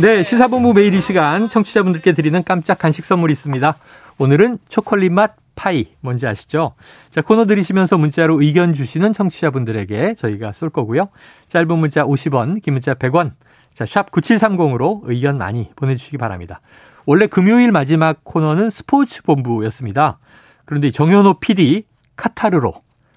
네, 0.00 0.22
시사본부 0.22 0.72
매일 0.74 0.94
이 0.94 1.00
시간 1.00 1.48
청취자분들께 1.48 2.12
드리는 2.12 2.42
깜짝 2.44 2.78
간식 2.78 3.04
선물이 3.04 3.32
있습니다. 3.32 3.76
오늘은 4.18 4.58
초콜릿 4.68 5.12
맛 5.12 5.36
파이 5.54 5.86
뭔지 6.00 6.26
아시죠? 6.26 6.74
자, 7.10 7.22
코너 7.22 7.46
들이시면서 7.46 7.98
문자로 7.98 8.42
의견 8.42 8.74
주시는 8.74 9.12
청취자분들에게 9.12 10.14
저희가 10.14 10.52
쏠 10.52 10.70
거고요. 10.70 11.08
짧은 11.48 11.78
문자 11.78 12.04
50원, 12.04 12.62
긴 12.62 12.74
문자 12.74 12.94
100원. 12.94 13.32
자, 13.74 13.86
샵 13.86 14.10
9730으로 14.10 15.00
의견 15.04 15.38
많이 15.38 15.70
보내주시기 15.76 16.18
바랍니다. 16.18 16.60
원래 17.06 17.26
금요일 17.26 17.72
마지막 17.72 18.22
코너는 18.24 18.70
스포츠 18.70 19.22
본부였습니다. 19.22 20.18
그런데 20.64 20.90
정현호 20.90 21.40
PD 21.40 21.84
카타르로 22.16 22.74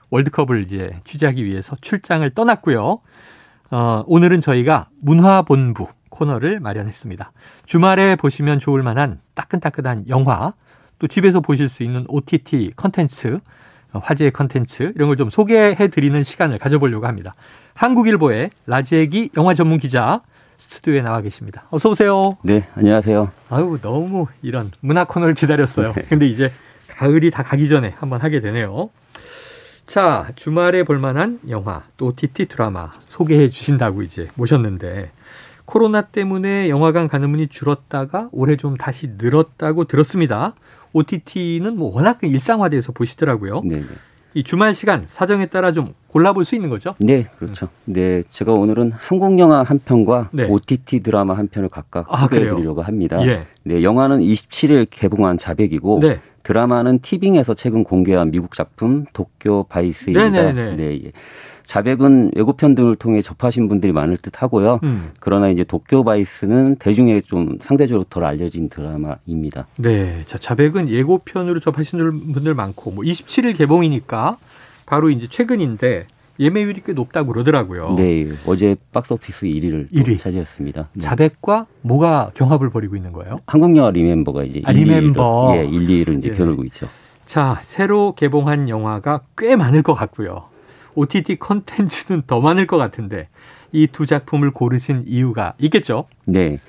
월드컵을 0.09 0.63
이제 0.63 0.91
취재하기 1.03 1.43
위해서 1.45 1.75
출장을 1.81 2.27
떠났고요. 2.31 3.01
어, 3.71 4.03
오늘은 4.07 4.41
저희가 4.41 4.89
문화본부 5.01 5.87
코너를 6.09 6.59
마련했습니다. 6.59 7.31
주말에 7.65 8.15
보시면 8.15 8.59
좋을 8.59 8.83
만한 8.83 9.19
따끈따끈한 9.35 10.05
영화, 10.09 10.53
또 10.99 11.07
집에서 11.07 11.39
보실 11.39 11.69
수 11.69 11.83
있는 11.83 12.05
OTT 12.07 12.73
컨텐츠, 12.75 13.39
어, 13.93 13.99
화제의 14.03 14.31
컨텐츠 14.31 14.93
이런 14.95 15.07
걸 15.07 15.15
좀 15.15 15.29
소개해 15.29 15.87
드리는 15.87 16.21
시간을 16.21 16.59
가져보려고 16.59 17.07
합니다. 17.07 17.33
한국일보의 17.73 18.49
라지애기 18.67 19.31
영화 19.37 19.53
전문 19.53 19.77
기자 19.79 20.21
스튜디오에 20.57 21.01
나와 21.01 21.21
계십니다. 21.21 21.63
어서 21.69 21.89
오세요. 21.89 22.37
네, 22.43 22.67
안녕하세요. 22.75 23.31
아유, 23.49 23.79
너무 23.81 24.27
이런 24.41 24.71
문화 24.81 25.05
코너를 25.05 25.33
기다렸어요. 25.33 25.93
근데 26.09 26.27
이제 26.27 26.51
가을이 26.89 27.31
다 27.31 27.43
가기 27.43 27.69
전에 27.69 27.95
한번 27.97 28.19
하게 28.19 28.41
되네요. 28.41 28.89
자, 29.87 30.27
주말에 30.35 30.83
볼 30.83 30.99
만한 30.99 31.39
영화, 31.49 31.83
또 31.97 32.07
OTT 32.07 32.45
드라마 32.47 32.91
소개해 33.07 33.49
주신다고 33.49 34.03
이제 34.03 34.27
모셨는데, 34.35 35.11
코로나 35.69 36.01
때문에 36.01 36.67
영화관 36.67 37.07
가는 37.07 37.29
분이 37.31 37.47
줄었다가 37.49 38.29
올해 38.31 38.55
좀 38.55 38.75
다시 38.75 39.11
늘었다고 39.19 39.83
들었습니다. 39.83 40.53
OTT는 40.93 41.77
뭐 41.77 41.93
워낙 41.93 42.17
일상화돼서 42.23 42.91
보시더라고요. 42.91 43.61
네, 43.63 43.75
네. 43.75 43.85
이 44.33 44.41
주말 44.41 44.73
시간 44.73 45.03
사정에 45.05 45.45
따라 45.45 45.71
좀 45.71 45.93
골라볼 46.07 46.43
수 46.43 46.55
있는 46.55 46.71
거죠? 46.71 46.95
네, 46.97 47.27
그렇죠. 47.37 47.69
네, 47.85 48.23
제가 48.31 48.51
오늘은 48.51 48.93
한국 48.95 49.37
영화 49.37 49.61
한 49.61 49.77
편과 49.77 50.29
네. 50.31 50.45
OTT 50.45 51.01
드라마 51.01 51.37
한 51.37 51.47
편을 51.47 51.69
각각 51.69 52.07
아, 52.09 52.21
소개해 52.23 52.39
그래요? 52.41 52.55
드리려고 52.55 52.81
합니다. 52.81 53.23
예. 53.27 53.45
네, 53.61 53.83
영화는 53.83 54.21
27일 54.21 54.87
개봉한 54.89 55.37
자백이고 55.37 55.99
네. 56.01 56.19
드라마는 56.41 56.99
티빙에서 57.01 57.53
최근 57.53 57.83
공개한 57.83 58.31
미국 58.31 58.55
작품 58.55 59.05
도쿄 59.13 59.67
바이스입니다. 59.69 60.31
네네네. 60.31 60.75
네, 60.77 61.01
예. 61.05 61.11
자백은 61.69 62.31
예고편 62.35 62.73
등을 62.73 62.95
통해 62.95 63.21
접하신 63.21 63.67
분들이 63.67 63.93
많을 63.93 64.17
듯 64.17 64.41
하고요. 64.41 64.79
음. 64.81 65.11
그러나 65.19 65.49
이제 65.49 65.63
도쿄 65.63 66.03
바이스는 66.03 66.77
대중에게 66.77 67.21
좀 67.21 67.59
상대적으로 67.61 68.07
덜 68.09 68.25
알려진 68.25 68.69
드라마입니다. 68.69 69.67
네. 69.77 70.23
자, 70.25 70.39
자백은 70.39 70.89
예고편으로 70.89 71.59
접하시는 71.59 72.33
분들 72.33 72.55
많고, 72.55 72.89
뭐 72.89 73.03
27일 73.03 73.55
개봉이니까 73.55 74.37
바로 74.87 75.11
이제 75.11 75.27
최근인데 75.29 76.07
예매율이 76.39 76.81
꽤 76.87 76.93
높다고 76.93 77.33
그러더라고요. 77.33 77.93
네, 77.99 78.29
어제 78.47 78.75
박스오피스 78.91 79.45
1위를 79.45 79.91
1위. 79.91 80.17
차지했습니다. 80.17 80.89
네. 80.91 80.99
자백과 80.99 81.67
뭐가 81.81 82.31
경합을 82.33 82.71
벌이고 82.71 82.95
있는 82.95 83.11
거예요? 83.13 83.41
한국 83.45 83.77
영화 83.77 83.91
리멤버가 83.91 84.43
이제 84.43 84.63
아, 84.65 84.71
1, 84.71 84.85
2위를, 84.85 84.87
리멤버. 84.87 85.53
예, 85.55 85.65
1, 85.65 85.85
2위를 85.85 86.17
이제 86.17 86.29
예. 86.29 86.33
겨루고 86.33 86.63
있죠. 86.63 86.87
자, 87.27 87.59
새로 87.61 88.15
개봉한 88.15 88.69
영화가 88.69 89.21
꽤 89.37 89.55
많을 89.55 89.83
것 89.83 89.93
같고요. 89.93 90.49
OTT 90.95 91.37
컨텐츠는 91.37 92.23
더 92.27 92.39
많을 92.41 92.67
것 92.67 92.77
같은데 92.77 93.27
이 93.71 93.87
두 93.87 94.05
작품을 94.05 94.51
고르신 94.51 95.03
이유가 95.07 95.53
있겠죠? 95.59 96.05
네. 96.25 96.59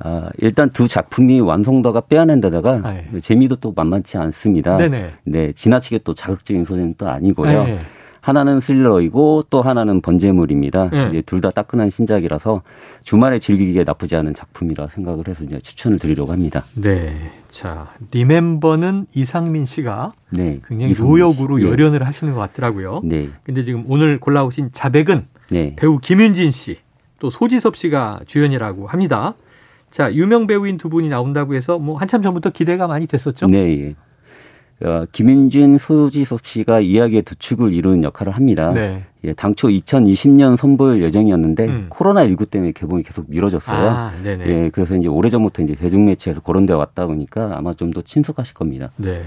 아, 0.00 0.28
일단 0.38 0.70
두 0.70 0.88
작품이 0.88 1.40
완성도가 1.40 2.02
빼앗는 2.02 2.40
데다가 2.40 2.80
아, 2.82 2.96
예. 2.96 3.20
재미도 3.20 3.56
또 3.56 3.72
만만치 3.74 4.18
않습니다. 4.18 4.76
네네. 4.76 5.12
네, 5.24 5.52
지나치게 5.52 6.00
또 6.04 6.14
자극적인 6.14 6.64
소재는 6.64 6.94
또 6.98 7.08
아니고요. 7.08 7.64
네. 7.64 7.78
하나는 8.24 8.58
스릴러이고 8.58 9.44
또 9.50 9.60
하나는 9.60 10.00
번제물입니다. 10.00 10.88
네. 10.88 11.08
이제 11.10 11.22
둘 11.22 11.44
다 11.44 11.50
따끈한 11.50 11.90
신작이라서 11.90 12.62
주말에 13.02 13.38
즐기기에 13.38 13.84
나쁘지 13.84 14.16
않은 14.16 14.32
작품이라 14.32 14.88
생각을 14.88 15.28
해서 15.28 15.44
이제 15.44 15.60
추천을 15.60 15.98
드리려고 15.98 16.32
합니다. 16.32 16.64
네. 16.74 17.32
자, 17.50 17.92
리멤버는 18.12 19.08
이상민 19.14 19.66
씨가 19.66 20.12
네. 20.30 20.60
굉장히 20.66 20.94
노역으로 20.94 21.58
씨. 21.58 21.66
예. 21.66 21.70
열연을 21.70 22.06
하시는 22.06 22.32
것 22.32 22.40
같더라고요. 22.40 23.02
네. 23.04 23.28
근데 23.42 23.62
지금 23.62 23.84
오늘 23.88 24.18
골라오신 24.18 24.70
자백은 24.72 25.26
네. 25.50 25.76
배우 25.76 25.98
김윤진 25.98 26.50
씨, 26.50 26.78
또 27.18 27.28
소지섭 27.28 27.76
씨가 27.76 28.20
주연이라고 28.26 28.86
합니다. 28.86 29.34
자, 29.90 30.14
유명 30.14 30.46
배우인 30.46 30.78
두 30.78 30.88
분이 30.88 31.10
나온다고 31.10 31.54
해서 31.54 31.78
뭐 31.78 31.98
한참 31.98 32.22
전부터 32.22 32.50
기대가 32.50 32.86
많이 32.86 33.06
됐었죠? 33.06 33.48
네. 33.48 33.94
예. 34.82 34.86
어, 34.86 35.06
김윤진, 35.12 35.78
소지섭 35.78 36.46
씨가 36.46 36.80
이야기의 36.80 37.22
두 37.22 37.34
축을 37.36 37.72
이루는 37.72 38.02
역할을 38.02 38.32
합니다. 38.34 38.72
네. 38.72 39.04
예, 39.24 39.32
당초 39.32 39.68
2020년 39.68 40.56
선보일 40.56 41.02
예정이었는데 41.02 41.66
음. 41.66 41.86
코로나19 41.90 42.50
때문에 42.50 42.72
개봉이 42.72 43.02
계속 43.04 43.24
미뤄졌어요. 43.28 43.88
아, 43.88 44.12
네네. 44.22 44.46
예, 44.46 44.70
그래서 44.70 44.96
이제 44.96 45.08
오래전부터 45.08 45.62
이제 45.62 45.74
대중매체에서 45.74 46.40
데 46.66 46.72
왔다 46.72 47.06
보니까 47.06 47.56
아마 47.56 47.72
좀 47.72 47.92
더 47.94 48.00
친숙하실 48.02 48.54
겁니다. 48.54 48.90
네. 48.96 49.22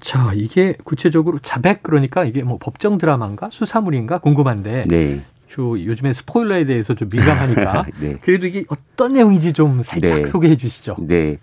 자, 0.00 0.32
이게 0.34 0.74
구체적으로 0.82 1.38
자백 1.38 1.82
그러니까 1.82 2.24
이게 2.24 2.42
뭐 2.42 2.58
법정 2.60 2.98
드라마인가 2.98 3.50
수사물인가 3.52 4.18
궁금한데 4.18 4.84
네. 4.88 5.20
저 5.52 5.62
요즘에 5.62 6.12
스포일러에 6.12 6.64
대해서 6.64 6.94
좀 6.94 7.08
민감하니까 7.10 7.86
네. 8.00 8.16
그래도 8.22 8.46
이게 8.46 8.64
어떤 8.68 9.12
내용인지 9.12 9.52
좀 9.52 9.82
살짝 9.82 10.22
네. 10.22 10.26
소개해 10.26 10.56
주시죠. 10.56 10.96
네. 11.00 11.38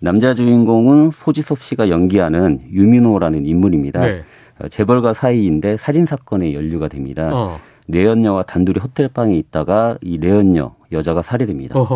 남자 0.00 0.34
주인공은 0.34 1.10
소지섭 1.12 1.60
씨가 1.60 1.90
연기하는 1.90 2.60
유민호라는 2.72 3.46
인물입니다. 3.46 4.00
네. 4.00 4.22
어, 4.58 4.68
재벌가 4.68 5.12
사이인데 5.12 5.76
살인 5.76 6.06
사건에 6.06 6.54
연루가 6.54 6.88
됩니다. 6.88 7.30
어. 7.32 7.60
내연녀와 7.86 8.44
단둘이 8.44 8.78
호텔방에 8.80 9.36
있다가 9.36 9.98
이 10.00 10.18
내연녀 10.18 10.74
여자가 10.90 11.22
살해됩니다. 11.22 11.78
어허. 11.78 11.94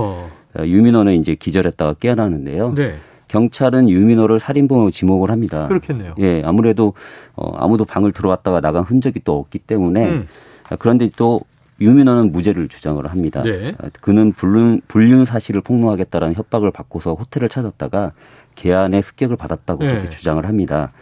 어, 0.58 0.64
유민호는 0.64 1.14
이제 1.14 1.34
기절했다가 1.34 1.94
깨어나는데요. 1.94 2.74
네. 2.74 2.94
경찰은 3.28 3.88
유민호를 3.88 4.38
살인범으로 4.38 4.90
지목을 4.90 5.30
합니다. 5.30 5.66
그렇겠네요. 5.66 6.14
예, 6.20 6.42
아무래도 6.44 6.92
어, 7.34 7.56
아무도 7.56 7.84
방을 7.84 8.12
들어왔다가 8.12 8.60
나간 8.60 8.84
흔적이 8.84 9.20
또 9.24 9.38
없기 9.38 9.60
때문에 9.60 10.08
음. 10.08 10.26
아, 10.68 10.76
그런데 10.76 11.10
또 11.16 11.40
유민호는 11.80 12.32
무죄를 12.32 12.68
주장을 12.68 13.04
합니다. 13.06 13.42
네. 13.42 13.72
아, 13.78 13.88
그는 14.00 14.32
불륜, 14.32 14.80
불륜 14.86 15.24
사실을 15.24 15.60
폭로하겠다라는 15.60 16.34
협박을 16.34 16.70
받고서 16.70 17.14
호텔을 17.14 17.48
찾았다가 17.48 18.12
개안의 18.54 19.02
습격을 19.02 19.36
받았다고 19.36 19.84
네. 19.84 19.90
그렇게 19.90 20.10
주장을 20.10 20.44
합니다. 20.46 20.92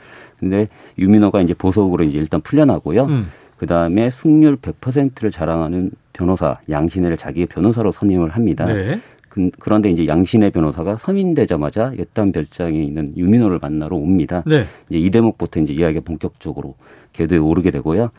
근데 0.40 0.68
유민호가 0.98 1.40
이제 1.42 1.54
보석으로 1.54 2.04
이제 2.04 2.18
일단 2.18 2.40
풀려나고요. 2.40 3.04
음. 3.04 3.28
그 3.58 3.66
다음에 3.66 4.10
승률 4.10 4.56
100%를 4.56 5.30
자랑하는 5.30 5.92
변호사 6.12 6.58
양신혜를 6.68 7.16
자기의 7.16 7.46
변호사로 7.46 7.92
선임을 7.92 8.30
합니다. 8.30 8.64
네. 8.64 9.00
그, 9.32 9.48
그런데 9.58 9.88
이제 9.88 10.06
양신혜 10.06 10.50
변호사가 10.50 10.96
서민되자마자 10.96 11.92
옛담 11.98 12.32
별장에 12.32 12.78
있는 12.78 13.14
유민호를 13.16 13.60
만나러 13.62 13.96
옵니다. 13.96 14.42
네. 14.44 14.66
이제 14.90 14.98
이 14.98 15.08
대목부터 15.08 15.60
이제 15.60 15.72
이야기가 15.72 16.02
본격적으로 16.04 16.74
궤도에 17.14 17.38
오르게 17.38 17.70
되고요. 17.70 18.10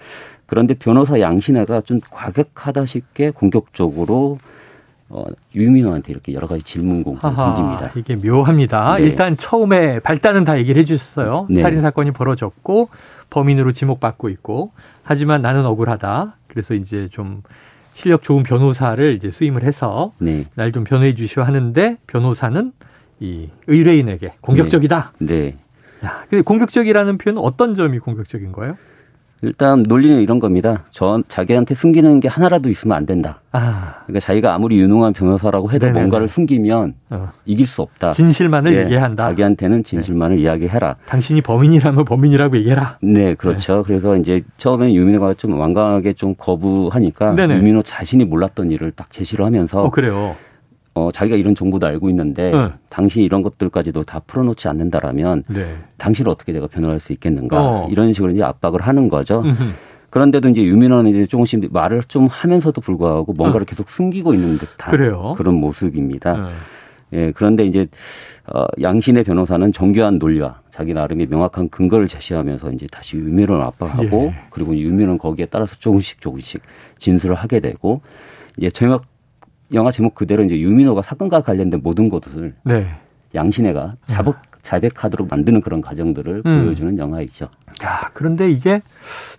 그런데 0.48 0.74
변호사 0.74 1.20
양신혜가 1.20 1.82
좀 1.82 2.00
과격하다 2.10 2.88
싶게 2.88 3.30
공격적으로 3.30 4.40
어, 5.10 5.26
유민호한테 5.54 6.12
이렇게 6.12 6.34
여러 6.34 6.48
가지 6.48 6.64
질문 6.64 7.04
하하, 7.20 7.54
던집니다. 7.54 7.92
이게 7.96 8.16
묘합니다. 8.16 8.98
네. 8.98 9.04
일단 9.04 9.38
처음에 9.38 10.00
발단은 10.00 10.46
다 10.46 10.58
얘기를 10.58 10.82
해주셨어요. 10.82 11.46
네. 11.52 11.62
살인 11.62 11.82
사건이 11.82 12.10
벌어졌고 12.10 12.90
범인으로 13.30 13.72
지목받고 13.72 14.30
있고 14.30 14.72
하지만 15.04 15.44
나는 15.44 15.64
억울하다. 15.64 16.38
그래서 16.48 16.74
이제 16.74 17.08
좀 17.12 17.44
실력 17.94 18.24
좋은 18.24 18.44
변호사를 18.44 19.14
이제 19.16 19.32
수임을 19.32 19.64
해서 19.64 20.14
네, 20.20 20.46
날좀 20.56 20.84
변호해 20.84 21.16
주시오 21.16 21.44
하는데 21.44 21.98
변호사는 22.08 22.72
이 23.20 23.50
의뢰인에게 23.68 24.34
공격적이다. 24.42 25.14
네. 25.20 25.54
야, 26.04 26.26
근데 26.30 26.42
공격적이라는 26.42 27.18
표현은 27.18 27.42
어떤 27.42 27.76
점이 27.76 28.00
공격적인 28.00 28.52
거예요? 28.52 28.78
일단 29.44 29.84
논리는 29.84 30.22
이런 30.22 30.40
겁니다. 30.40 30.86
저 30.90 31.22
자기한테 31.28 31.76
숨기는 31.76 32.20
게 32.22 32.30
하나라도 32.30 32.70
있으면 32.70 32.96
안 32.96 33.06
된다. 33.06 33.42
아, 33.52 33.96
그러니까 34.06 34.22
자기가 34.22 34.54
아무리 34.54 34.80
유능한 34.80 35.12
변호사라고 35.12 35.70
해도 35.72 35.86
네네네. 35.86 36.00
뭔가를 36.00 36.28
숨기면 36.30 36.94
어. 37.10 37.32
이길 37.46 37.68
수 37.68 37.82
없다. 37.82 38.14
진실만을 38.14 38.74
예, 38.74 38.84
얘기한다. 38.86 39.28
자기한테는 39.30 39.84
진실만을 39.84 40.40
이야기해라. 40.40 40.96
당신이 41.06 41.42
범인이라면 41.42 42.06
범인이라고 42.06 42.58
얘기해라. 42.58 42.98
네, 43.04 43.36
그렇죠. 43.36 43.84
그래서 43.86 44.16
이제 44.16 44.44
처음에 44.58 44.94
유민호가 44.94 45.34
좀 45.36 45.60
완강하게 45.60 46.14
좀 46.14 46.36
거부하니까 46.38 47.36
네네. 47.36 47.58
유민호 47.58 47.82
자신이 47.84 48.24
몰랐던 48.26 48.72
일을 48.72 48.92
딱 48.92 49.12
제시를 49.12 49.46
하면서 49.46 49.84
어, 49.84 49.90
그래요. 49.92 50.36
어, 50.96 51.12
자기가 51.12 51.38
이런 51.38 51.56
정보도 51.56 51.88
알고 51.88 52.10
있는데 52.10 52.52
네. 52.52 52.70
당신이 52.90 53.26
이런 53.26 53.42
것들까지도 53.42 54.04
다 54.04 54.20
풀어놓지 54.28 54.68
않는다라면 54.68 55.44
네. 55.48 55.78
당신을 55.98 56.30
어떻게 56.30 56.52
내가 56.52 56.68
변호할 56.68 57.00
수 57.00 57.14
있겠는가 57.14 57.62
어. 57.62 57.88
이런 57.90 58.14
식으로 58.14 58.32
이제 58.32 58.44
압박을 58.44 58.82
하는 58.82 59.10
거죠. 59.10 59.42
음흠. 59.42 59.72
그런데도 60.12 60.50
이제 60.50 60.64
유민호는 60.64 61.10
이제 61.10 61.26
조금씩 61.26 61.74
말을 61.74 62.04
좀 62.04 62.28
하면서도 62.28 62.80
불구하고 62.82 63.34
뭔가를 63.34 63.66
계속 63.66 63.90
숨기고 63.90 64.36
있는 64.36 64.60
듯한 64.60 64.90
어. 64.90 64.92
그래요? 64.92 65.36
런 65.40 65.56
모습입니다. 65.56 66.34
어. 66.34 66.50
예, 67.14 67.32
그런데 67.32 67.66
이제 67.66 67.88
어, 68.46 68.66
양신의 68.82 69.24
변호사는 69.24 69.72
정교한 69.72 70.20
논리와 70.20 70.62
자기 70.70 70.94
나름의 70.94 71.28
명확한 71.28 71.70
근거를 71.70 72.08
제시하면서 72.08 72.72
이제 72.72 72.88
다시 72.92 73.18
유민호를 73.18 73.62
압박하고 73.62 74.26
예. 74.26 74.36
그리고 74.50 74.76
유민호는 74.76 75.18
거기에 75.18 75.48
따라서 75.48 75.76
조금씩 75.80 76.22
조금씩 76.22 76.62
진술을 76.98 77.36
하게 77.36 77.60
되고 77.60 78.02
이제 78.58 78.70
제목 78.70 79.04
영화 79.74 79.92
제목 79.92 80.16
그대로 80.16 80.44
이제 80.44 80.60
유민호가 80.60 81.02
사건과 81.02 81.42
관련된 81.42 81.82
모든 81.84 82.10
것을 82.10 82.54
네. 82.64 82.88
양신애가 83.36 83.96
자백 84.06 84.36
자백 84.62 84.94
카드로 84.94 85.26
만드는 85.26 85.62
그런 85.62 85.82
과정들을 85.82 86.44
음. 86.46 86.64
보여주는 86.66 86.98
영화이죠. 86.98 87.50
야, 87.84 88.02
그런데 88.14 88.50
이게 88.50 88.82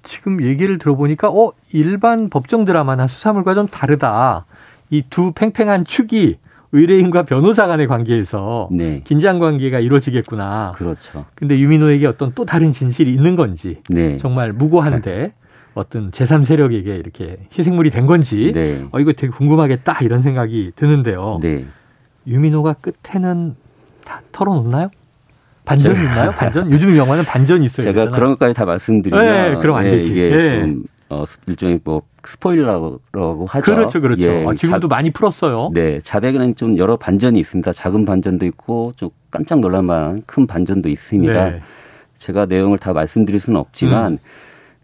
지금 0.03 0.43
얘기를 0.43 0.79
들어보니까 0.79 1.29
어 1.31 1.53
일반 1.73 2.29
법정 2.29 2.65
드라마나 2.65 3.07
수사물과 3.07 3.55
좀 3.55 3.67
다르다. 3.69 4.47
이 4.91 5.03
두 5.11 5.33
팽팽한 5.33 5.85
축이 5.85 6.39
의뢰인과 6.73 7.23
변호사 7.23 7.67
간의 7.69 7.87
관계에서 7.87 8.69
네. 8.73 9.01
긴장 9.05 9.39
관계가 9.39 9.79
이루어지겠구나. 9.79 10.73
그렇죠. 10.75 11.25
근데 11.37 11.57
유민호에게 11.59 12.07
어떤 12.07 12.33
또 12.35 12.45
다른 12.45 12.73
진실이 12.73 13.13
있는 13.13 13.37
건지 13.37 13.81
네. 13.89 14.17
정말 14.19 14.53
무고한데 14.53 15.33
어떤 15.75 16.11
제3세력에게 16.11 16.87
이렇게 16.87 17.39
희생물이 17.57 17.91
된 17.91 18.07
건지 18.07 18.53
네. 18.55 18.85
어 18.93 19.01
이거 19.01 19.13
되게 19.13 19.31
궁금하겠다 19.31 19.99
이런 20.03 20.23
생각이 20.23 20.73
드는데요. 20.77 21.39
네. 21.43 21.65
유민호가 22.27 22.75
끝에는 22.75 23.57
다 24.05 24.23
털어놓나요? 24.33 24.91
반전 25.65 25.97
있나요? 25.97 26.31
반전? 26.33 26.71
요즘 26.71 26.97
영화는 26.97 27.25
반전이 27.25 27.65
있어요. 27.65 27.85
제가 27.85 28.11
그런 28.11 28.33
것까지 28.33 28.55
다 28.55 28.65
말씀드리면 28.65 29.27
네, 29.27 29.57
그럼 29.61 29.77
안 29.77 29.87
예, 29.87 29.91
되지. 29.91 30.11
이게 30.11 30.31
예. 30.31 30.61
좀 30.61 30.85
어, 31.09 31.25
일종의 31.47 31.81
뭐 31.85 32.03
스포일러라고 32.27 33.01
하죠. 33.47 33.75
그렇죠, 33.75 34.01
그렇죠. 34.01 34.23
예, 34.25 34.47
아, 34.47 34.55
지금도 34.55 34.89
많이 34.89 35.11
풀었어요. 35.11 35.71
네, 35.73 36.01
자백에는 36.03 36.55
좀 36.57 36.79
여러 36.79 36.97
반전이 36.97 37.39
있습니다. 37.41 37.73
작은 37.73 38.05
반전도 38.05 38.47
있고 38.47 38.93
좀 38.97 39.11
깜짝 39.31 39.61
놀랄만한 39.61 40.23
큰 40.27 40.47
반전도 40.47 40.89
있습니다. 40.89 41.51
네. 41.51 41.61
제가 42.17 42.47
내용을 42.47 42.79
다 42.79 42.93
말씀드릴 42.93 43.41
수는 43.41 43.59
없지만 43.59 44.19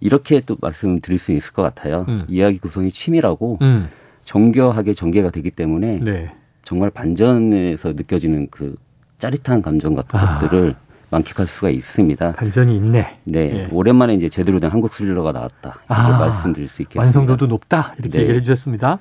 이렇게 0.01 0.41
또 0.41 0.57
말씀드릴 0.61 1.19
수 1.19 1.33
있을 1.33 1.53
것 1.53 1.63
같아요. 1.63 2.05
음. 2.09 2.25
이야기 2.29 2.59
구성이 2.59 2.91
치밀하고 2.91 3.59
음, 3.63 3.89
정교하게 4.25 4.95
전개가 4.95 5.31
되기 5.31 5.51
때문에 5.51 6.01
네. 6.03 6.33
정말 6.65 6.91
반전에서 6.91 7.93
느껴지는 7.93 8.49
그 8.51 8.75
짜릿한 9.19 9.63
감정 9.63 9.95
같은 9.95 10.19
아. 10.19 10.39
것들을 10.39 10.75
만끽할 11.11 11.47
수가 11.47 11.71
있습니다. 11.71 12.33
반전이 12.33 12.77
있네. 12.77 13.19
네, 13.25 13.41
예. 13.41 13.69
오랜만에 13.73 14.15
이제 14.15 14.29
제대로 14.29 14.61
된 14.61 14.71
한국 14.71 14.95
스릴러가 14.95 15.33
나왔다. 15.33 15.81
아, 15.89 16.19
말씀드릴 16.19 16.69
수 16.69 16.83
있겠습니다. 16.83 17.03
완성도도 17.03 17.47
높다. 17.49 17.95
이렇게 17.99 18.11
네. 18.11 18.19
얘기를 18.21 18.41
해주셨습니다. 18.41 19.01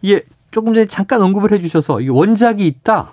이게 0.00 0.22
조금 0.50 0.72
전에 0.72 0.86
잠깐 0.86 1.20
언급을 1.20 1.52
해주셔서 1.52 2.00
이게 2.00 2.10
원작이 2.10 2.66
있다. 2.66 3.12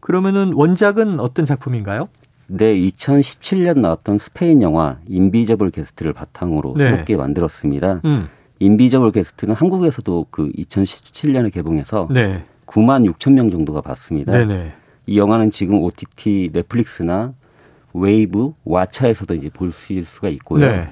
그러면은 0.00 0.52
원작은 0.54 1.20
어떤 1.20 1.44
작품인가요? 1.44 2.08
네, 2.46 2.74
2017년 2.74 3.80
나왔던 3.80 4.18
스페인 4.18 4.62
영화 4.62 4.98
인비저블 5.08 5.70
게스트를 5.70 6.12
바탕으로 6.12 6.74
네. 6.76 6.90
새롭게 6.90 7.16
만들었습니다. 7.16 8.00
음, 8.04 8.28
인비저블 8.58 9.12
게스트는 9.12 9.54
한국에서도 9.54 10.26
그 10.30 10.50
2017년에 10.52 11.52
개봉해서 11.52 12.08
네, 12.10 12.44
9만 12.66 13.10
6천 13.12 13.32
명 13.32 13.50
정도가 13.50 13.80
봤습니다. 13.80 14.32
네네. 14.32 14.72
이 15.06 15.18
영화는 15.18 15.50
지금 15.50 15.82
OTT 15.82 16.50
넷플릭스나 16.52 17.32
웨이브, 17.94 18.52
왓챠에서도 18.66 19.36
이제 19.36 19.50
볼 19.50 19.72
수가 19.72 20.28
있고요. 20.28 20.66
네. 20.66 20.88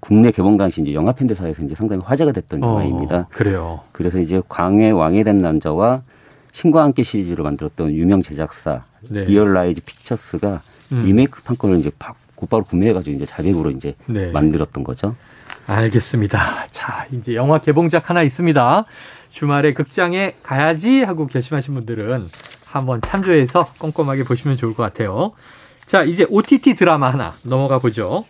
국내 0.00 0.32
개봉 0.32 0.56
당시 0.56 0.82
이제 0.82 0.94
영화 0.94 1.12
팬들 1.12 1.36
사이에서 1.36 1.62
이제 1.62 1.76
상당히 1.76 2.02
화제가 2.02 2.32
됐던 2.32 2.60
영화입니다. 2.60 3.18
어, 3.18 3.26
그래요. 3.30 3.80
그래서 3.92 4.18
이제 4.18 4.42
광해 4.48 4.90
왕이 4.90 5.22
된 5.22 5.38
남자와 5.38 6.02
신과 6.52 6.82
함께 6.84 7.02
시리즈를 7.02 7.42
만들었던 7.44 7.92
유명 7.92 8.22
제작사 8.22 8.82
네. 9.08 9.24
리얼라이즈 9.24 9.82
픽처스가 9.84 10.62
음. 10.92 11.04
리메이크 11.04 11.42
판권을 11.42 11.78
이제 11.80 11.90
바- 11.98 12.14
곧바로 12.34 12.64
구매해가지고 12.64 13.16
이제 13.16 13.26
자백으로 13.26 13.70
이제 13.70 13.94
네. 14.06 14.30
만들었던 14.30 14.84
거죠. 14.84 15.16
알겠습니다. 15.66 16.66
자, 16.70 17.06
이제 17.12 17.34
영화 17.34 17.58
개봉작 17.58 18.10
하나 18.10 18.22
있습니다. 18.22 18.84
주말에 19.30 19.72
극장에 19.72 20.34
가야지 20.42 21.02
하고 21.02 21.26
결심하신 21.26 21.74
분들은 21.74 22.28
한번 22.66 23.00
참조해서 23.00 23.72
꼼꼼하게 23.78 24.24
보시면 24.24 24.56
좋을 24.56 24.74
것 24.74 24.82
같아요. 24.82 25.32
자, 25.86 26.02
이제 26.02 26.26
OTT 26.28 26.74
드라마 26.74 27.12
하나 27.12 27.34
넘어가 27.44 27.78
보죠. 27.78 28.24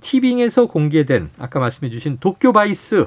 티빙에서 0.00 0.66
공개된 0.66 1.30
아까 1.38 1.60
말씀해 1.60 1.90
주신 1.90 2.16
도쿄 2.18 2.52
바이스 2.52 3.06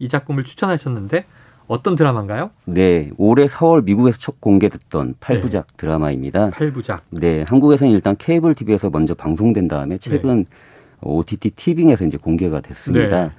이 0.00 0.08
작품을 0.08 0.44
추천하셨는데 0.44 1.24
어떤 1.66 1.94
드라마인가요? 1.94 2.50
네, 2.66 3.10
올해 3.16 3.46
4월 3.46 3.84
미국에서 3.84 4.18
첫 4.18 4.40
공개됐던 4.40 5.14
8부작 5.20 5.64
드라마입니다. 5.76 6.50
8부작. 6.50 7.00
네, 7.10 7.44
한국에서는 7.48 7.92
일단 7.92 8.16
케이블 8.18 8.54
TV에서 8.54 8.90
먼저 8.90 9.14
방송된 9.14 9.68
다음에 9.68 9.98
최근 9.98 10.44
OTT 11.00 11.50
티빙에서 11.50 12.04
이제 12.04 12.16
공개가 12.16 12.60
됐습니다. 12.60 13.24
네. 13.24 13.30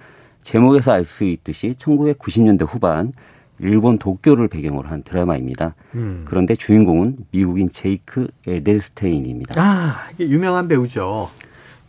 제목에서 0.44 0.92
알 0.92 1.06
수 1.06 1.24
있듯이 1.24 1.76
1990년대 1.78 2.66
후반 2.68 3.14
일본 3.60 3.98
도쿄를 3.98 4.48
배경으로 4.50 4.90
한 4.90 5.04
드라마입니다. 5.04 5.76
음. 5.96 6.24
그런데 6.26 6.56
주인공은 6.56 7.18
미국인 7.32 7.70
제이크 7.70 8.28
에델스테인입니다. 8.48 9.62
아, 9.62 10.08
유명한 10.20 10.68
배우죠. 10.68 11.30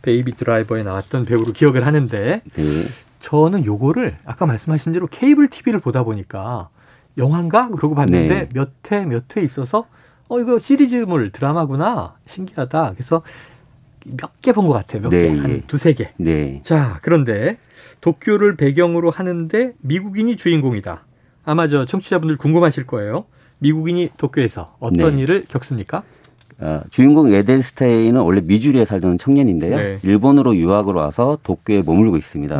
베이비 0.03 0.33
드라이버에 0.37 0.83
나왔던 0.83 1.25
배우로 1.25 1.51
기억을 1.51 1.85
하는데 1.85 2.41
네, 2.53 2.63
저는 3.29 3.65
요거를 3.65 4.17
아까 4.23 4.45
말씀하신 4.45 4.93
대로 4.93 5.07
케이블 5.07 5.47
TV를 5.47 5.79
보다 5.79 6.03
보니까 6.03 6.69
영화인가 7.17 7.69
그러고 7.69 7.95
봤는데 7.95 8.49
네. 8.49 8.49
몇회몇회 8.53 9.41
있어서 9.43 9.87
어 10.27 10.39
이거 10.39 10.59
시리즈물 10.59 11.31
드라마구나 11.31 12.17
신기하다. 12.27 12.93
그래서 12.93 13.23
몇 14.05 14.31
개 14.43 14.51
본 14.51 14.67
것 14.67 14.73
같아요. 14.73 15.01
몇 15.01 15.09
네, 15.09 15.21
개, 15.21 15.25
예. 15.35 15.39
한 15.39 15.59
두세 15.65 15.93
개. 15.93 16.11
네, 16.17 16.59
자, 16.63 16.99
그런데 17.01 17.57
도쿄를 18.01 18.57
배경으로 18.57 19.09
하는데 19.09 19.73
미국인이 19.79 20.35
주인공이다. 20.35 21.03
아마 21.45 21.67
저 21.67 21.85
청취자분들 21.85 22.37
궁금하실 22.37 22.85
거예요. 22.85 23.25
미국인이 23.57 24.11
도쿄에서 24.17 24.75
어떤 24.79 25.15
네. 25.15 25.23
일을 25.23 25.45
겪습니까? 25.47 26.03
아, 26.59 26.83
주인공 26.91 27.33
에델스테인은 27.33 28.21
원래 28.21 28.41
미주리에 28.41 28.85
살던 28.85 29.17
청년인데요. 29.17 29.75
네. 29.75 29.99
일본으로 30.03 30.55
유학을 30.55 30.93
와서 30.93 31.39
도쿄에 31.41 31.81
머물고 31.81 32.17
있습니다. 32.17 32.59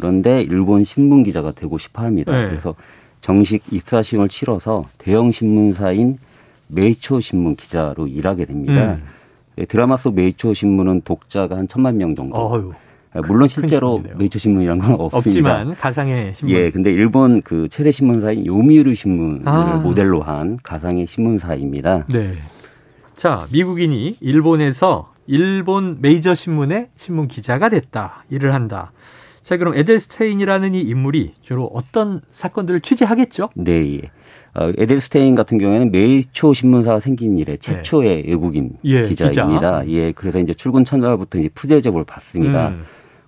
네. 0.00 0.08
그런데 0.08 0.42
일본 0.42 0.82
신문 0.82 1.22
기자가 1.22 1.52
되고 1.52 1.78
싶어 1.78 2.02
합니다. 2.02 2.32
네. 2.32 2.48
그래서 2.48 2.74
정식 3.20 3.62
입사 3.72 4.02
시험을 4.02 4.28
치러서 4.28 4.86
대형 4.98 5.30
신문사인 5.30 6.18
메이초 6.68 7.20
신문 7.20 7.56
기자로 7.56 8.06
일하게 8.06 8.46
됩니다. 8.46 8.94
음. 8.94 9.02
예, 9.58 9.64
드라마 9.66 9.96
속 9.96 10.14
메이초 10.14 10.54
신문은 10.54 11.02
독자가 11.04 11.56
한 11.56 11.68
천만 11.68 11.96
명 11.98 12.14
정도. 12.14 12.36
어휴. 12.36 12.72
아, 13.12 13.20
물론 13.26 13.40
큰 13.40 13.48
실제로. 13.48 14.00
메이초 14.16 14.38
신문이란 14.38 14.78
건 14.78 14.92
없습니다. 14.92 15.16
없지만 15.16 15.74
가상의 15.74 16.32
신문. 16.32 16.56
예, 16.56 16.70
근데 16.70 16.92
일본 16.92 17.42
그 17.42 17.68
최대 17.68 17.90
신문사인 17.90 18.46
요미우리 18.46 18.94
신문을 18.94 19.42
아. 19.46 19.78
모델로 19.78 20.22
한 20.22 20.58
가상의 20.62 21.06
신문사입니다. 21.08 22.06
네. 22.08 22.34
자, 23.16 23.46
미국인이 23.52 24.16
일본에서 24.20 25.12
일본 25.26 25.98
메이저 26.00 26.34
신문의 26.34 26.88
신문 26.96 27.28
기자가 27.28 27.68
됐다. 27.68 28.24
일을 28.30 28.54
한다. 28.54 28.92
자, 29.50 29.56
그럼 29.56 29.74
에델스테인이라는 29.74 30.74
이 30.76 30.80
인물이 30.82 31.34
주로 31.42 31.64
어떤 31.74 32.20
사건들을 32.30 32.82
취재하겠죠? 32.82 33.48
네, 33.56 33.96
예. 33.96 34.02
어, 34.54 34.70
에델스테인 34.78 35.34
같은 35.34 35.58
경우에는 35.58 35.90
메이초 35.90 36.52
신문사가 36.54 37.00
생긴 37.00 37.36
이래 37.36 37.56
최초의 37.56 38.26
외국인 38.28 38.74
예, 38.84 39.08
기자입니다. 39.08 39.82
기자. 39.82 39.84
예, 39.88 40.12
그래서 40.12 40.38
이제 40.38 40.54
출근 40.54 40.84
첫날부터 40.84 41.40
이제 41.40 41.48
푸대접을 41.52 42.04
받습니다. 42.04 42.68
음. 42.68 42.84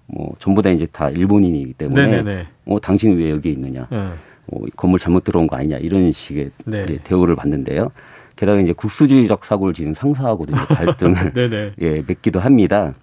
뭐 0.07 0.33
전부 0.39 0.63
다 0.63 0.71
이제 0.71 0.87
다 0.87 1.11
일본인이기 1.11 1.73
때문에 1.73 2.07
네네네. 2.07 2.47
어 2.67 2.79
당신 2.79 3.19
왜 3.19 3.31
여기 3.31 3.51
있느냐? 3.51 3.89
예. 3.91 3.97
어, 3.97 4.61
건물 4.77 5.01
잘못 5.01 5.25
들어온 5.25 5.49
거 5.49 5.57
아니냐? 5.57 5.79
이런 5.79 6.13
식의 6.13 6.53
네. 6.67 6.83
대우를 7.03 7.35
받는데요. 7.35 7.91
게다가 8.37 8.61
이제 8.61 8.73
국수주의적 8.73 9.45
사고를 9.45 9.75
지닌 9.75 9.93
상사하고도 9.93 10.53
이제 10.55 10.63
갈등을. 10.73 11.73
예, 11.81 12.05
맺기도 12.07 12.39
합니다. 12.39 12.95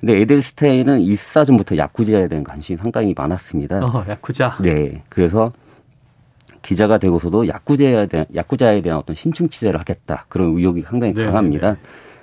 근데 0.00 0.20
에델스테인은 0.20 1.00
입사 1.00 1.44
전부터 1.44 1.76
야쿠자에 1.76 2.28
대한 2.28 2.44
관심이 2.44 2.76
상당히 2.76 3.14
많았습니다. 3.16 3.78
어, 3.78 4.04
야쿠자. 4.08 4.58
네. 4.62 5.02
그래서 5.08 5.50
기자가 6.62 6.98
되고서도 6.98 7.48
야쿠자에 7.48 8.06
대한 8.06 8.26
야쿠자에 8.34 8.80
대한 8.80 8.98
어떤 8.98 9.14
신충 9.14 9.48
취재를 9.48 9.80
하겠다 9.80 10.26
그런 10.28 10.56
의욕이 10.56 10.82
상당히 10.82 11.14
네, 11.14 11.24
강합니다. 11.24 11.74
네. 11.74 11.80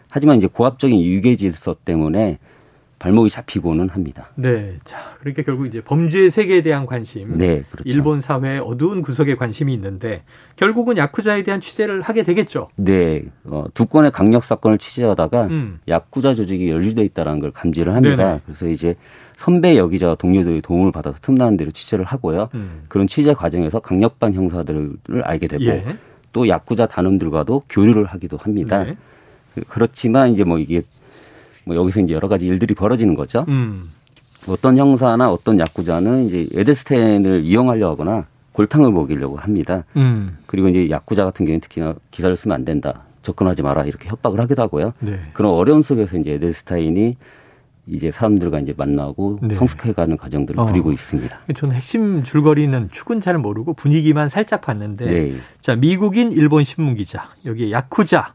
하지만 0.09 0.37
이제 0.37 0.47
고압적인 0.47 1.01
유괴 1.01 1.35
질서 1.35 1.73
때문에 1.73 2.37
발목이 2.99 3.29
잡히고는 3.29 3.89
합니다. 3.89 4.29
네. 4.35 4.77
자, 4.85 4.97
그러니까 5.19 5.43
결국 5.43 5.67
이제 5.67 5.81
범죄 5.81 6.29
세계에 6.29 6.61
대한 6.61 6.85
관심. 6.85 7.37
네, 7.37 7.63
그렇죠. 7.69 7.83
일본 7.89 8.21
사회의 8.21 8.59
어두운 8.59 9.01
구석에 9.01 9.35
관심이 9.35 9.73
있는데 9.73 10.23
결국은 10.55 10.97
야쿠자에 10.97 11.43
대한 11.43 11.59
취재를 11.61 12.01
하게 12.01 12.23
되겠죠. 12.23 12.69
네, 12.77 13.23
어, 13.43 13.65
두 13.73 13.85
건의 13.85 14.11
강력 14.11 14.43
사건을 14.43 14.77
취재하다가 14.77 15.47
음. 15.47 15.79
야쿠자 15.87 16.35
조직이 16.35 16.69
연루돼 16.69 17.03
있다는 17.03 17.39
걸 17.39 17.51
감지를 17.51 17.93
합니다. 17.93 18.15
네네. 18.25 18.39
그래서 18.45 18.67
이제 18.67 18.95
선배 19.35 19.75
여기자와 19.77 20.15
동료들의 20.15 20.61
도움을 20.61 20.91
받아서 20.93 21.17
틈나는 21.21 21.57
대로 21.57 21.71
취재를 21.71 22.05
하고요. 22.05 22.49
음. 22.53 22.83
그런 22.87 23.07
취재 23.07 23.33
과정에서 23.33 23.79
강력반 23.79 24.33
형사들을 24.33 24.97
알게 25.23 25.47
되고 25.47 25.65
예. 25.65 25.97
또 26.31 26.47
야쿠자 26.47 26.87
단원들과도 26.87 27.63
교류를 27.69 28.05
하기도 28.05 28.37
합니다. 28.37 28.83
네. 28.85 28.95
그- 29.53 29.63
그렇지만 29.67 30.31
이제 30.31 30.43
뭐 30.45 30.57
이게 30.59 30.81
뭐 31.65 31.75
여기서 31.75 31.99
이제 31.99 32.13
여러 32.13 32.27
가지 32.27 32.47
일들이 32.47 32.73
벌어지는 32.73 33.15
거죠. 33.15 33.45
음. 33.49 33.89
어떤 34.47 34.77
형사나 34.77 35.31
어떤 35.31 35.59
야쿠자는 35.59 36.25
이제 36.25 36.47
에델스텐을 36.53 37.43
이용하려 37.43 37.89
하거나 37.89 38.25
골탕을 38.53 38.91
먹이려고 38.91 39.37
합니다. 39.37 39.83
음. 39.97 40.37
그리고 40.45 40.69
이제 40.69 40.89
야쿠자 40.89 41.25
같은 41.25 41.45
경우는 41.45 41.61
특히나 41.61 41.95
기사를 42.11 42.35
쓰면 42.35 42.55
안 42.55 42.63
된다. 42.63 43.01
접근하지 43.23 43.63
마라. 43.63 43.85
이렇게 43.85 44.07
협박을 44.07 44.39
하기도 44.39 44.61
하고요. 44.61 44.93
네. 44.99 45.19
그런 45.33 45.51
어려움 45.51 45.81
속에서 45.81 46.17
이제 46.17 46.33
에델스타인이 46.33 47.17
이제 47.87 48.11
사람들과 48.11 48.59
이제 48.59 48.73
만나고 48.75 49.39
네. 49.41 49.55
성숙해가는 49.55 50.17
과정들을 50.17 50.59
어. 50.59 50.65
그리고 50.65 50.91
있습니다. 50.91 51.37
저는 51.55 51.75
핵심 51.75 52.23
줄거리는 52.23 52.89
축은 52.91 53.21
잘 53.21 53.37
모르고 53.37 53.73
분위기만 53.73 54.29
살짝 54.29 54.61
봤는데 54.61 55.05
네. 55.05 55.33
자 55.59 55.75
미국인 55.75 56.31
일본 56.31 56.63
신문 56.63 56.95
기자 56.95 57.27
여기에 57.45 57.71
야쿠자 57.71 58.33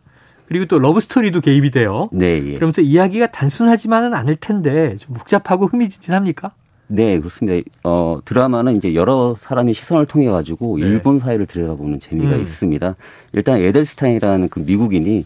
그리고 0.51 0.65
또 0.67 0.81
러브 0.81 1.01
스토리도 1.01 1.43
개입이 1.43 1.71
돼요. 1.71 2.09
네, 2.13 2.43
예. 2.45 2.55
그러면서 2.55 2.83
이야기가 2.83 3.29
단순하지만은 3.29 4.15
않을 4.15 4.35
텐데 4.35 4.97
좀 4.97 5.15
복잡하고 5.15 5.67
흥미진진합니까? 5.67 6.51
네, 6.89 7.21
그렇습니다. 7.21 7.71
어, 7.85 8.19
드라마는 8.25 8.75
이제 8.75 8.95
여러 8.95 9.37
사람의 9.39 9.75
시선을 9.75 10.07
통해 10.07 10.29
가지고 10.29 10.77
네. 10.77 10.87
일본 10.87 11.21
사회를 11.21 11.47
들여다보는 11.47 12.01
재미가 12.01 12.35
음. 12.35 12.43
있습니다. 12.43 12.97
일단 13.33 13.61
에델스타인이라는 13.61 14.49
그 14.49 14.59
미국인이 14.59 15.25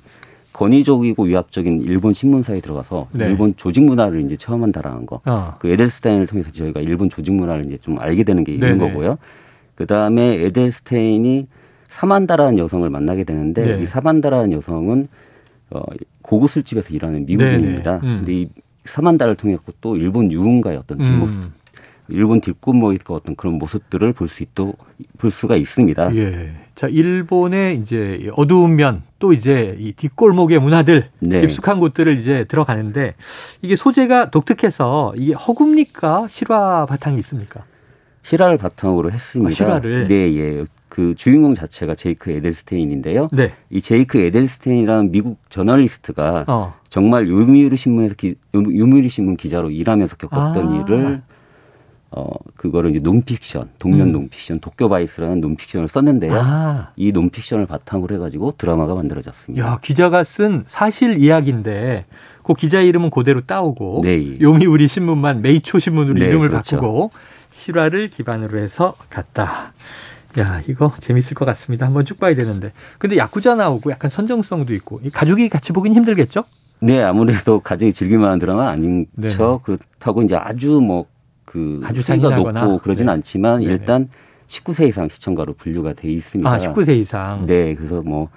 권위적이고 0.52 1.22
위압적인 1.22 1.80
일본 1.80 2.12
신문사에 2.12 2.60
들어가서 2.60 3.08
네. 3.12 3.24
일본 3.24 3.56
조직 3.56 3.82
문화를 3.82 4.20
이제 4.20 4.36
체험한다라는 4.36 5.06
거. 5.06 5.22
어. 5.24 5.54
그 5.58 5.68
에델스타인을 5.68 6.26
통해서 6.26 6.52
저희가 6.52 6.82
일본 6.82 7.08
조직 7.08 7.32
문화를 7.32 7.64
이제 7.64 7.78
좀 7.78 7.98
알게 7.98 8.24
되는 8.24 8.44
게 8.44 8.52
있는 8.52 8.76
네네. 8.76 8.90
거고요. 8.90 9.16
그 9.74 9.86
다음에 9.86 10.44
에델스테인이 10.44 11.46
사만다라는 11.94 12.58
여성을 12.58 12.88
만나게 12.90 13.22
되는데 13.24 13.76
네. 13.76 13.82
이 13.82 13.86
사만다라는 13.86 14.52
여성은 14.52 15.08
어, 15.70 15.80
고급 16.22 16.50
술집에서 16.50 16.92
일하는 16.92 17.24
미국인입니다. 17.24 18.00
네네. 18.00 18.12
음. 18.12 18.18
근데 18.18 18.32
이 18.34 18.48
사만다를 18.84 19.36
통해 19.36 19.56
서또 19.64 19.96
일본 19.96 20.30
유흥가의 20.32 20.76
어떤 20.76 20.98
뒷모습, 20.98 21.36
음. 21.38 21.52
일본 22.08 22.40
뒷골목의 22.40 22.98
어떤 23.08 23.36
그런 23.36 23.54
모습들을 23.54 24.12
볼 24.12 24.28
수 24.28 24.42
있도 24.42 24.74
볼 25.18 25.30
수가 25.30 25.56
있습니다. 25.56 26.14
예. 26.16 26.50
자, 26.74 26.88
일본의 26.88 27.78
이제 27.78 28.28
어두운 28.34 28.74
면, 28.76 29.02
또 29.20 29.32
이제 29.32 29.76
이 29.78 29.92
뒷골목의 29.92 30.58
문화들, 30.58 31.06
네. 31.20 31.40
깊숙한 31.40 31.78
곳들을 31.78 32.18
이제 32.18 32.44
들어가는데 32.44 33.14
이게 33.62 33.76
소재가 33.76 34.30
독특해서 34.30 35.14
이게 35.16 35.32
허구입니까? 35.32 36.26
실화 36.28 36.84
바탕이 36.86 37.16
있습니까? 37.20 37.62
실화를 38.24 38.58
바탕으로 38.58 39.12
했습니다. 39.12 39.48
아, 39.48 39.50
실화를? 39.50 40.08
네, 40.08 40.36
예. 40.36 40.64
그 40.94 41.16
주인공 41.16 41.56
자체가 41.56 41.96
제이크 41.96 42.30
에델스테인인데요. 42.30 43.26
네. 43.32 43.52
이 43.68 43.82
제이크 43.82 44.16
에델스테인이라는 44.16 45.10
미국 45.10 45.38
저널리스트가 45.48 46.44
어. 46.46 46.74
정말 46.88 47.26
요미우리 47.26 47.76
신문에서 47.76 48.14
기, 48.14 48.36
요미우리 48.54 49.08
신문 49.08 49.36
기자로 49.36 49.72
일하면서 49.72 50.14
겪었던 50.14 50.68
아. 50.68 50.84
일을 50.84 51.22
어 52.12 52.26
그거를 52.54 52.92
이제 52.92 53.00
논픽션, 53.00 53.70
동명 53.80 54.10
음. 54.10 54.12
논픽션, 54.12 54.60
도쿄 54.60 54.88
바이스라는 54.88 55.40
논픽션을 55.40 55.88
썼는데요. 55.88 56.32
아. 56.32 56.92
이 56.94 57.10
논픽션을 57.10 57.66
바탕으로 57.66 58.14
해가지고 58.14 58.52
드라마가 58.56 58.94
만들어졌습니다. 58.94 59.66
야, 59.66 59.78
기자가 59.82 60.22
쓴 60.22 60.62
사실 60.66 61.18
이야기인데 61.18 62.04
그 62.44 62.54
기자 62.54 62.80
이름은 62.80 63.10
그대로 63.10 63.40
따오고 63.40 64.02
네. 64.04 64.38
요미우리 64.40 64.86
신문만 64.86 65.42
메이초 65.42 65.80
신문으로 65.80 66.20
네, 66.20 66.26
이름을 66.26 66.50
그렇죠. 66.50 66.76
바꾸고 66.76 67.10
실화를 67.50 68.10
기반으로 68.10 68.58
해서 68.58 68.94
갔다. 69.10 69.72
야, 70.38 70.60
이거 70.68 70.92
재밌을 70.98 71.34
것 71.34 71.44
같습니다. 71.44 71.86
한번 71.86 72.04
쭉 72.04 72.18
봐야 72.18 72.34
되는데. 72.34 72.72
근데 72.98 73.16
야쿠자 73.16 73.54
나오고 73.54 73.90
약간 73.90 74.10
선정성도 74.10 74.74
있고 74.74 75.00
이 75.04 75.10
가족이 75.10 75.48
같이 75.48 75.72
보긴 75.72 75.94
힘들겠죠? 75.94 76.44
네, 76.80 77.00
아무래도 77.02 77.60
가족이 77.60 77.92
즐길 77.92 78.18
만한 78.18 78.38
드라마 78.38 78.68
아닌 78.68 79.06
네. 79.14 79.28
죠 79.30 79.60
그렇다고 79.64 80.22
이제 80.22 80.34
아주 80.36 80.80
뭐그 80.80 81.82
아주 81.84 82.02
잔인하거나. 82.02 82.64
높고 82.64 82.78
그러진 82.82 83.06
네. 83.06 83.12
않지만 83.12 83.60
네네. 83.60 83.72
일단 83.72 84.08
19세 84.48 84.88
이상 84.88 85.08
시청가로 85.08 85.54
분류가 85.54 85.94
돼 85.94 86.08
있습니다. 86.10 86.50
아, 86.50 86.58
19세 86.58 86.96
이상. 86.98 87.46
네, 87.46 87.74
그래서 87.74 88.02
뭐 88.02 88.28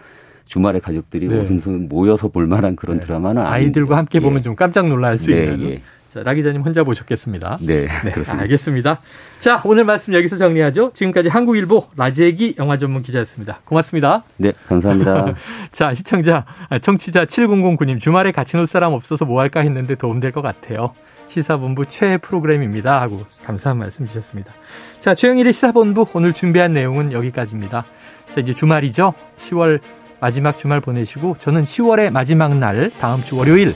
주말에 0.46 0.80
가족들이 0.80 1.28
네. 1.28 1.42
오순순 1.42 1.90
모여서 1.90 2.30
볼 2.30 2.48
만한 2.48 2.76
그런 2.76 3.00
네. 3.00 3.06
드라마는. 3.06 3.42
아이들과 3.42 3.98
함께 3.98 4.20
보면 4.20 4.40
예. 4.40 4.42
좀 4.44 4.56
깜짝 4.56 4.88
놀랄 4.88 5.18
수 5.18 5.32
네, 5.32 5.44
있는. 5.46 5.70
예. 5.72 5.82
자, 6.18 6.24
라 6.24 6.34
기자님 6.34 6.62
혼자 6.62 6.84
보셨겠습니다. 6.84 7.58
네, 7.62 7.82
네, 7.82 8.12
그렇습니다. 8.12 8.42
알겠습니다. 8.42 9.00
자, 9.40 9.62
오늘 9.66 9.84
말씀 9.84 10.16
여기서 10.16 10.38
정리하죠. 10.38 10.92
지금까지 10.94 11.30
한국일보 11.30 11.90
라재기 11.96 12.56
영화 12.58 12.78
전문 12.80 13.04
기자였습니다. 13.04 13.60
고맙습니다. 13.66 14.24
네, 14.38 14.52
감사합니다. 14.68 15.36
자, 15.72 15.94
시청자, 15.94 16.46
아, 16.70 16.80
청취자 16.80 17.26
7009님, 17.26 18.00
주말에 18.00 18.32
같이 18.32 18.58
놀 18.58 18.66
사람 18.66 18.94
없어서 18.94 19.26
뭐 19.26 19.40
할까 19.42 19.60
했는데 19.60 19.94
도움될 19.94 20.32
것 20.32 20.42
같아요. 20.42 20.96
시사본부 21.28 21.86
최애 21.88 22.18
프로그램입니다. 22.18 23.00
하고 23.00 23.20
감사한 23.46 23.78
말씀 23.78 24.08
주셨습니다. 24.08 24.54
자, 25.00 25.14
최영일의 25.14 25.54
시사본부 25.54 26.08
오늘 26.14 26.34
준비한 26.34 26.74
내용은 26.74 27.12
여기까지입니다. 27.12 27.86
자, 28.34 28.42
이제 28.42 28.54
주말이죠. 28.54 29.14
10월 29.38 29.82
마지막 30.20 30.58
주말 30.58 30.82
보내시고 30.82 31.36
저는 31.38 31.66
10월의 31.66 32.10
마지막 32.10 32.58
날 32.58 32.90
다음 33.00 33.24
주 33.24 33.38
월요일 33.38 33.76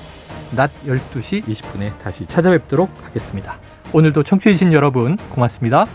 낮 0.51 0.71
12시 0.85 1.45
20분에 1.45 1.97
다시 1.99 2.25
찾아뵙도록 2.25 2.89
하겠습니다. 3.03 3.57
오늘도 3.93 4.23
청취해주신 4.23 4.73
여러분 4.73 5.17
고맙습니다. 5.29 5.85